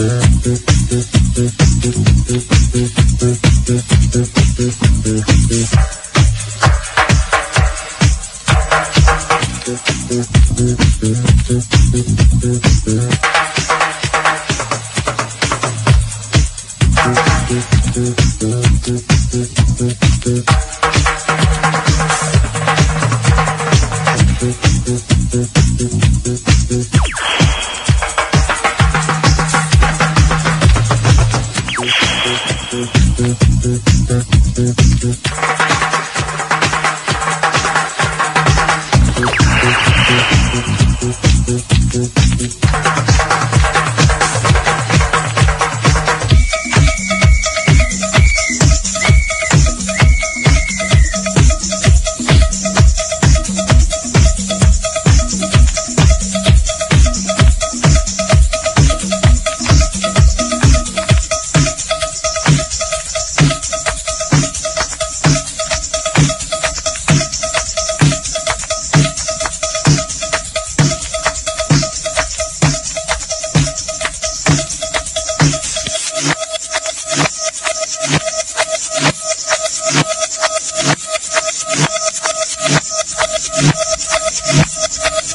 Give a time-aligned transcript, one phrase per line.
[0.00, 0.40] Thank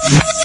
[0.08, 0.36] Yes.